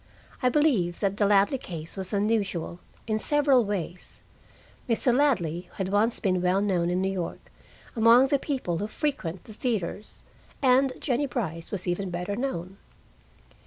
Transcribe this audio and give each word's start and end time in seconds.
I 0.41 0.49
believe 0.49 0.99
that 0.99 1.15
the 1.17 1.27
Ladley 1.27 1.59
case 1.59 1.95
was 1.95 2.11
unusual, 2.11 2.79
in 3.05 3.19
several 3.19 3.63
ways. 3.63 4.23
Mr. 4.89 5.13
Ladley 5.15 5.69
had 5.75 5.89
once 5.89 6.19
been 6.19 6.41
well 6.41 6.59
known 6.59 6.89
in 6.89 7.03
New 7.03 7.11
York 7.11 7.51
among 7.95 8.29
the 8.29 8.39
people 8.39 8.79
who 8.79 8.87
frequent 8.87 9.43
the 9.43 9.53
theaters, 9.53 10.23
and 10.59 10.91
Jennie 10.99 11.27
Brice 11.27 11.69
was 11.69 11.87
even 11.87 12.09
better 12.09 12.35
known. 12.35 12.77